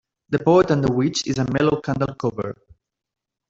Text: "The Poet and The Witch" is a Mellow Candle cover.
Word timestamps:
"The 0.29 0.39
Poet 0.39 0.71
and 0.71 0.83
The 0.83 0.91
Witch" 0.91 1.27
is 1.27 1.37
a 1.37 1.45
Mellow 1.53 1.79
Candle 1.79 2.15
cover. 2.15 2.57